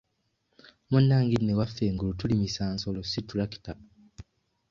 [0.89, 3.71] Munnange nno ewaffe engulu tulimisa nsolo si tulakita.